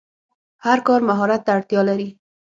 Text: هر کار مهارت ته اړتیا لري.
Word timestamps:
هر 0.65 0.79
کار 0.87 0.99
مهارت 1.09 1.41
ته 1.45 1.51
اړتیا 1.57 1.81
لري. 1.89 2.09